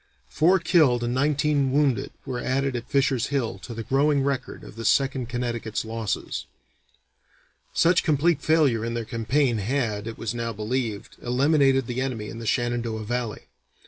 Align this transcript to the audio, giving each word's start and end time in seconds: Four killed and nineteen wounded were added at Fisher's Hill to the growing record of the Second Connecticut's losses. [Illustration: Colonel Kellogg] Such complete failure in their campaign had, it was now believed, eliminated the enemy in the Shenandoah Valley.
Four 0.29 0.57
killed 0.57 1.03
and 1.03 1.13
nineteen 1.13 1.71
wounded 1.71 2.11
were 2.25 2.39
added 2.39 2.75
at 2.75 2.89
Fisher's 2.89 3.27
Hill 3.27 3.59
to 3.59 3.75
the 3.75 3.83
growing 3.83 4.23
record 4.23 4.63
of 4.63 4.75
the 4.75 4.83
Second 4.83 5.29
Connecticut's 5.29 5.85
losses. 5.85 6.47
[Illustration: 7.67 7.67
Colonel 7.67 7.67
Kellogg] 7.75 7.95
Such 7.95 8.03
complete 8.03 8.41
failure 8.41 8.83
in 8.83 8.93
their 8.95 9.05
campaign 9.05 9.59
had, 9.59 10.07
it 10.07 10.17
was 10.17 10.33
now 10.33 10.53
believed, 10.53 11.17
eliminated 11.21 11.85
the 11.85 12.01
enemy 12.01 12.29
in 12.29 12.39
the 12.39 12.47
Shenandoah 12.47 13.03
Valley. 13.05 13.43